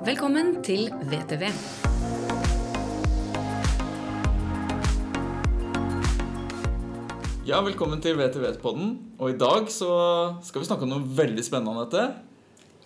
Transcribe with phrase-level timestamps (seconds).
[0.00, 1.42] Velkommen til VTV.
[7.44, 8.94] Ja, velkommen til VTV-podden.
[9.20, 9.90] Og i dag så
[10.46, 11.84] skal vi snakke om noe veldig spennende.
[11.84, 12.06] Dette.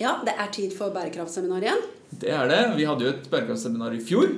[0.01, 1.85] Ja, det er tid for bærekraftseminar igjen.
[2.11, 2.59] Det er det.
[2.81, 4.35] Vi hadde jo et bærekraftseminar i fjor.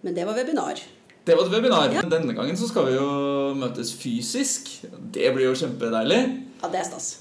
[0.00, 0.80] Men det var webinar.
[1.28, 1.92] Det var et webinar.
[1.92, 2.06] Ja.
[2.16, 3.10] Denne gangen så skal vi jo
[3.60, 4.78] møtes fysisk.
[5.12, 6.22] Det blir jo kjempedeilig.
[6.64, 7.12] Ja, det er stas.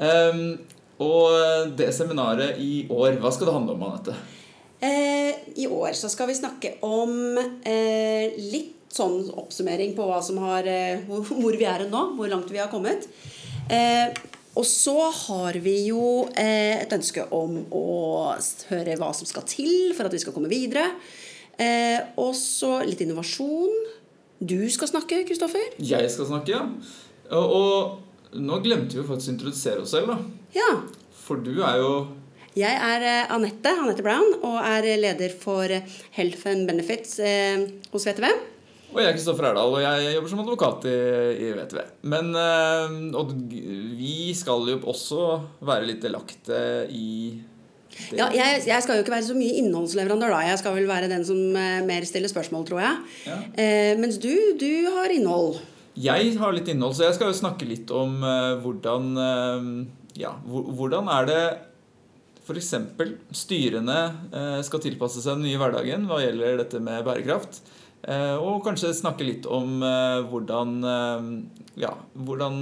[0.00, 0.56] Ehm,
[1.02, 4.16] og det seminaret i år, hva skal det handle om, Anette?
[4.80, 10.40] Eh, I år så skal vi snakke om eh, litt sånn oppsummering på hva som
[10.42, 13.08] har, eh, hvor, vi er nå, hvor langt vi har kommet.
[13.70, 14.10] Eh,
[14.58, 17.86] og så har vi jo eh, et ønske om å
[18.70, 20.88] høre hva som skal til for at vi skal komme videre.
[21.58, 23.74] Eh, og så litt innovasjon.
[24.38, 25.74] Du skal snakke, Kristoffer.
[25.82, 26.64] Jeg skal snakke, ja.
[27.34, 30.18] Og, og nå glemte vi faktisk å introdusere oss selv, da.
[30.56, 30.70] Ja.
[31.24, 31.90] For du er jo
[32.58, 35.70] Jeg er eh, Anette, Anette Brown og er leder for
[36.16, 38.28] Health and Benefits eh, hos VTV.
[38.88, 40.96] Og jeg er Kristoffer Erdal, og jeg jobber som advokat i,
[41.44, 41.80] i VTV.
[42.08, 43.34] Men eh, Og
[44.00, 45.28] vi skal jo også
[45.68, 47.08] være litt delaktige i
[47.98, 48.16] det.
[48.16, 50.42] Ja, jeg, jeg skal jo ikke være så mye innholdsleverandør, da.
[50.46, 53.00] Jeg skal vel være den som eh, mer stiller spørsmål, tror jeg.
[53.26, 53.38] Ja.
[53.58, 55.58] Eh, mens du, du har innhold.
[55.98, 59.64] Jeg har litt innhold, så jeg skal jo snakke litt om eh, hvordan eh,
[60.18, 61.42] Ja, hvordan er det
[62.46, 62.70] f.eks.
[63.36, 63.98] styrene
[64.30, 67.60] eh, skal tilpasse seg den nye hverdagen hva gjelder dette med bærekraft.
[68.08, 69.82] Og kanskje snakke litt om
[70.30, 70.76] hvordan,
[71.82, 72.60] ja, hvordan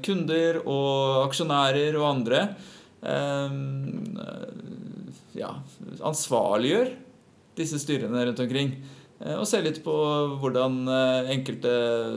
[0.00, 2.40] kunder og aksjonærer og andre
[5.36, 5.50] ja,
[6.00, 6.94] ansvarliggjør
[7.60, 8.72] disse styrene rundt omkring.
[9.18, 9.94] Eh, Og se litt på
[10.38, 11.72] hvordan eh, enkelte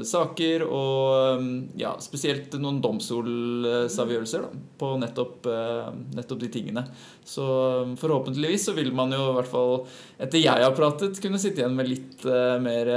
[0.08, 6.86] saker og mm, ja, spesielt noen domstolsavgjørelser da, på nettopp, eh, nettopp de tingene.
[7.26, 7.46] Så
[7.88, 9.80] mm, forhåpentligvis så vil man jo i hvert fall,
[10.22, 12.28] etter jeg har pratet, kunne sitte igjen med litt
[12.62, 12.90] mer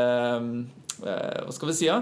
[1.01, 1.87] Hva skal vi si?
[1.89, 1.97] Ja?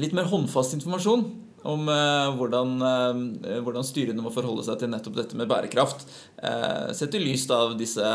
[0.00, 1.24] Litt mer håndfast informasjon
[1.68, 1.88] om
[2.38, 2.74] hvordan,
[3.64, 6.04] hvordan styrene må forholde seg til nettopp dette med bærekraft.
[6.96, 8.06] Sett i lys av disse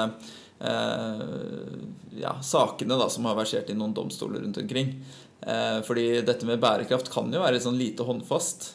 [0.57, 4.95] ja, sakene da, som har versert i noen domstoler rundt omkring.
[5.41, 8.71] Eh, fordi dette med bærekraft kan jo være sånn lite håndfast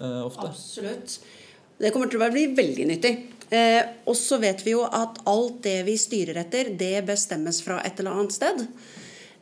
[0.00, 0.48] eh, ofte.
[0.48, 1.18] Absolutt.
[1.76, 3.14] Det kommer til å bli veldig nyttig.
[3.52, 7.78] Eh, og så vet vi jo at alt det vi styrer etter, det bestemmes fra
[7.84, 8.64] et eller annet sted.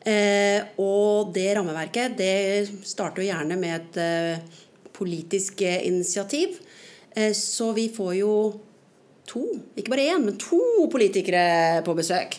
[0.05, 2.35] Eh, og det rammeverket det
[2.85, 4.59] starter jo gjerne med et eh,
[4.93, 6.59] politisk eh, initiativ.
[7.15, 8.35] Eh, så vi får jo
[9.29, 9.41] to,
[9.77, 10.59] ikke bare én, men to
[10.93, 12.37] politikere på besøk.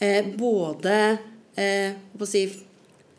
[0.00, 0.94] Eh, både
[1.58, 2.44] eh, hva si,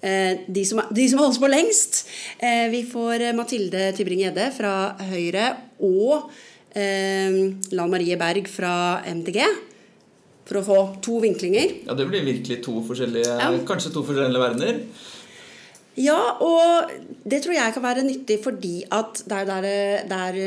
[0.01, 2.01] eh, de, som, de som holder på lengst.
[2.39, 4.73] Eh, vi får eh, Mathilde Tybring-Gjedde fra
[5.11, 5.47] Høyre
[5.84, 6.29] og
[6.75, 7.39] eh,
[7.75, 8.75] Lan Marie Berg fra
[9.07, 9.41] MDG.
[10.45, 11.72] For å få to vinklinger.
[11.88, 13.50] Ja, det blir virkelig to forskjellige, Ja.
[13.66, 14.84] kanskje to forskjellige verdener.
[15.97, 16.91] Ja, og
[17.25, 19.66] det tror jeg kan være nyttig fordi at det er der
[20.11, 20.38] der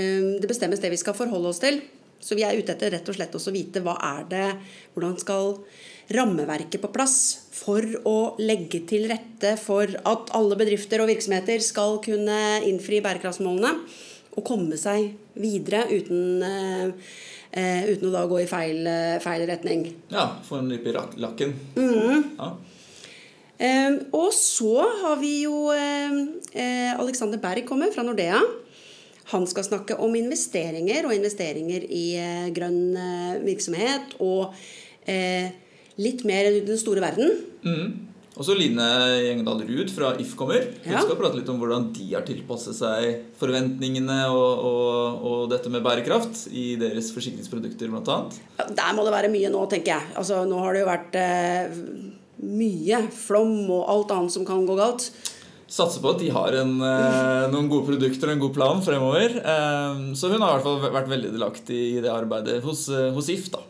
[0.43, 1.81] det bestemmes det vi skal forholde oss til.
[2.21, 4.49] Så vi er ute etter rett og slett også å vite hva er det,
[4.95, 5.57] hvordan skal
[6.15, 7.17] rammeverket på plass
[7.53, 13.75] for å legge til rette for at alle bedrifter og virksomheter skal kunne innfri bærekraftsmålene
[14.39, 19.85] og komme seg videre uten, eh, uten å da gå i feil, eh, feil retning.
[20.11, 21.55] Ja, få en nype i lakken.
[21.77, 22.53] Ja.
[23.59, 28.39] Eh, og så har vi jo uh, Alexander Berg kommer fra Nordea.
[29.33, 34.55] Han skal snakke om investeringer og investeringer i eh, grønn eh, virksomhet og
[35.05, 35.51] eh,
[36.01, 37.35] litt mer i den store verden.
[37.67, 38.09] Mm.
[38.39, 38.85] Og så Line
[39.25, 40.63] Gjengdal Ruud fra If kommer.
[40.85, 41.01] Hun Ja.
[41.03, 45.83] skal prate litt om hvordan de har tilpasset seg forventningene og, og, og dette med
[45.83, 48.39] bærekraft i deres forsikringsprodukter, annet.
[48.61, 50.15] Ja, Der må det være mye nå, tenker jeg.
[50.15, 51.75] Altså, nå har det jo vært eh,
[52.47, 55.11] mye flom og alt annet som kan gå galt.
[55.69, 59.37] Satser på at de har en, eh, noen gode produkter og en god plan fremover.
[59.37, 63.11] Eh, så hun har i hvert fall vært veldig delaktig i det arbeidet hos, eh,
[63.13, 63.51] hos If.
[63.53, 63.61] da.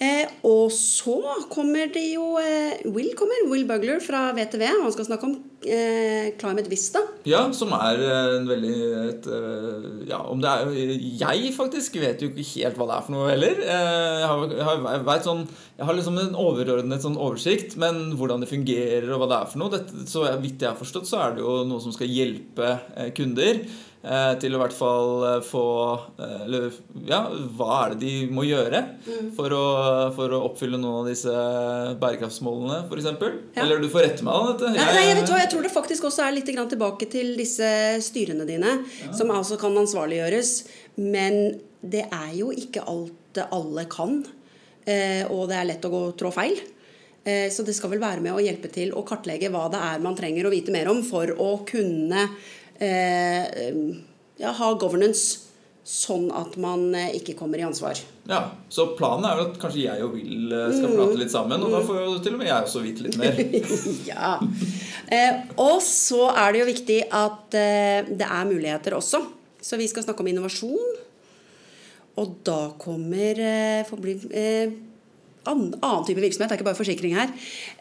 [0.00, 1.18] Eh, og så
[1.52, 4.62] kommer det jo eh, Will kommer, Will Bugler fra VTV.
[4.80, 5.34] Han skal snakke om
[5.68, 7.02] eh, Climate Vista.
[7.28, 8.72] Ja, som er eh, en veldig
[9.10, 10.72] et, eh, Ja, om det er
[11.20, 13.60] Jeg faktisk vet jo ikke helt hva det er for noe heller.
[13.60, 15.44] Eh, Jeg har, jeg har, jeg sånn,
[15.76, 19.52] jeg har liksom en overordnet sånn oversikt, men hvordan det fungerer og hva det er
[19.52, 22.08] for noe dette, Så vidt jeg har forstått, så er det jo noe som skal
[22.08, 22.72] hjelpe
[23.20, 23.60] kunder
[24.40, 25.62] til å i hvert fall eh, få
[26.16, 26.70] eh, Eller
[27.04, 27.18] ja,
[27.58, 28.80] hva er det de må gjøre
[29.36, 29.64] for, å,
[30.16, 31.34] for å oppfylle noen av disse
[32.00, 33.10] bærekraftsmålene, f.eks.?
[33.58, 33.66] Ja.
[33.66, 34.72] Eller du får rette meg av dette.
[34.78, 37.70] Jeg, nei, jeg, vet hva, jeg tror det faktisk også er litt tilbake til disse
[38.04, 38.78] styrene dine,
[39.12, 40.54] som altså kan ansvarliggjøres.
[41.00, 41.40] Men
[41.80, 43.16] det er jo ikke alt
[43.52, 44.22] alle kan,
[44.88, 46.56] eh, og det er lett å gå trå feil.
[47.24, 50.00] Eh, Så det skal vel være med å hjelpe til å kartlegge hva det er
[50.00, 55.50] man trenger å vite mer om for å kunne eh, ja, ha governance
[55.90, 57.98] sånn at man eh, ikke kommer i ansvar.
[58.28, 61.64] Ja, Så planen er vel at kanskje jeg og Will eh, skal prate litt sammen,
[61.66, 63.40] og da får jo til og med jeg også vite litt mer.
[64.12, 64.36] ja.
[65.10, 69.24] Eh, og så er det jo viktig at eh, det er muligheter også.
[69.60, 70.94] Så vi skal snakke om innovasjon.
[72.20, 74.70] Og da kommer eh, for bli, eh,
[75.48, 77.32] annen, type virksomhet, det er ikke bare forsikring her.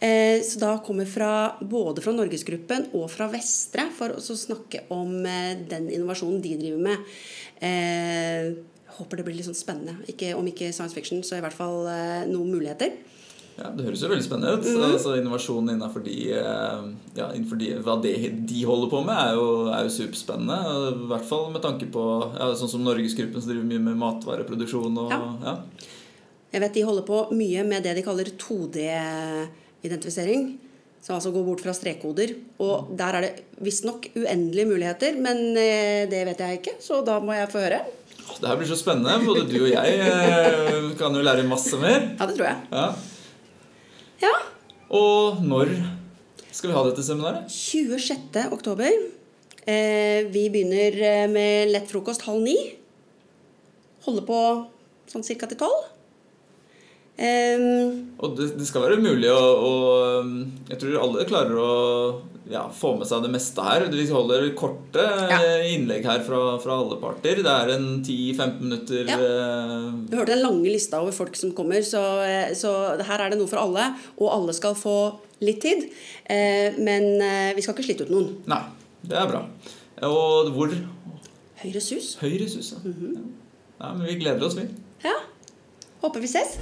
[0.01, 5.19] Eh, så da kommer fra, både fra Norgesgruppen og fra Vestre for å snakke om
[5.27, 7.13] eh, den innovasjonen de driver med.
[7.59, 8.51] Eh,
[8.99, 9.99] håper det blir litt sånn spennende.
[10.11, 11.85] Ikke, om ikke science fiction, så i hvert fall
[12.27, 12.97] noen muligheter.
[13.59, 14.67] Ja, Det høres jo veldig spennende ut.
[14.87, 18.13] altså Innovasjon innenfor, de, ja, innenfor de, hva det,
[18.47, 20.59] de holder på med, er jo, er jo superspennende.
[20.95, 22.03] I hvert fall med tanke på
[22.37, 24.99] ja, sånn som Norgesgruppen som driver mye med matvareproduksjon.
[25.03, 25.21] og Ja.
[25.43, 25.55] ja.
[26.49, 30.41] Jeg vet de holder på mye med det de kaller 2D-identifisering.
[30.99, 32.29] Som altså går bort fra strekkoder.
[32.65, 37.19] Og der er det visstnok uendelige muligheter, men eh, det vet jeg ikke, så da
[37.23, 37.79] må jeg få høre.
[38.39, 39.25] Det her blir så spennende.
[39.25, 41.99] Både du og jeg eh, kan jo lære masse mer.
[42.19, 42.57] Ja, det tror jeg.
[42.73, 42.87] Ja.
[44.25, 44.33] Ja.
[44.99, 45.67] Og når
[46.51, 47.51] skal vi ha dette seminaret?
[47.53, 48.51] 26.
[48.51, 48.89] oktober.
[49.69, 50.91] Eh, vi begynner
[51.31, 52.57] med lett frokost halv ni.
[54.03, 54.39] Holder på
[55.09, 55.81] sånn cirka til tolv.
[57.19, 59.71] Ehm, Og det, det skal være mulig å, å
[60.69, 61.71] Jeg tror alle klarer å
[62.49, 63.83] ja, få med seg det meste her.
[63.93, 65.37] Vi holder korte Ja.
[65.37, 67.43] eh, innlegg her fra, fra alle parter.
[67.45, 69.17] Det er en 10-15 minutter Ja.
[69.19, 72.71] eh, Du hørte den lange lista over folk som kommer, så, eh, så
[73.05, 73.91] her er det noe for alle.
[74.17, 74.95] Og alle skal få
[75.45, 75.91] litt tid.
[76.25, 77.19] Eh, men
[77.55, 78.31] vi skal ikke slite ut noen.
[78.49, 78.63] Nei,
[79.05, 79.43] det er bra.
[80.09, 80.73] Og hvor
[81.59, 82.13] Høyres hus.
[82.21, 82.79] Høyres hus, ja.
[82.87, 83.93] ja.
[83.93, 84.63] Men vi gleder oss, vi.
[85.03, 85.17] Ja.
[86.01, 86.57] Håper vi ses.